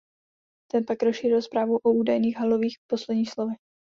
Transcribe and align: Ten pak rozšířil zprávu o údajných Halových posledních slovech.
Ten 0.71 0.85
pak 0.85 1.03
rozšířil 1.03 1.41
zprávu 1.41 1.77
o 1.77 1.89
údajných 1.91 2.37
Halových 2.37 2.77
posledních 2.87 3.29
slovech. 3.31 3.57